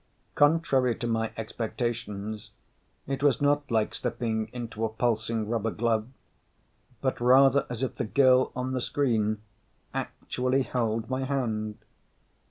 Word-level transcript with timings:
Contrary 0.33 0.95
to 0.95 1.05
my 1.05 1.31
expectations, 1.37 2.49
it 3.05 3.21
was 3.21 3.39
not 3.39 3.69
like 3.69 3.93
slipping 3.93 4.49
into 4.51 4.83
a 4.83 4.89
pulsing 4.89 5.47
rubber 5.47 5.69
glove, 5.69 6.07
but 7.01 7.21
rather 7.21 7.67
as 7.69 7.83
if 7.83 7.97
the 7.97 8.03
girl 8.03 8.51
on 8.55 8.71
the 8.71 8.81
screen 8.81 9.43
actually 9.93 10.63
held 10.63 11.07
my 11.07 11.23
hand. 11.23 11.77